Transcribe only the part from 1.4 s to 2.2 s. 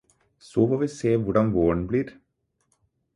våren blir.